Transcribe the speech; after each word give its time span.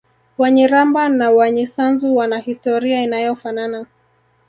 Wanyiramba 0.37 1.09
na 1.09 1.31
Wanyisanzu 1.31 2.15
wana 2.15 2.39
historia 2.39 3.01
inayofanana 3.03 3.85